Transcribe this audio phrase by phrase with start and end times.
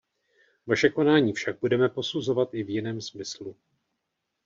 [0.67, 3.55] Vaše konání však budeme posuzovat i v jiném smyslu.